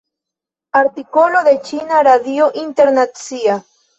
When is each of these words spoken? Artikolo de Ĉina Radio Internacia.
Artikolo 0.79 1.41
de 1.49 1.53
Ĉina 1.69 2.01
Radio 2.09 2.47
Internacia. 2.63 3.59